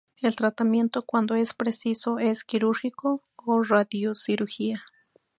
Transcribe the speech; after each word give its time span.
El 0.19 0.35
tratamiento, 0.35 1.03
cuando 1.03 1.35
es 1.35 1.53
preciso, 1.53 2.17
es 2.17 2.43
quirúrgico 2.43 3.21
o 3.35 3.61
Radiocirugía. 3.61 4.83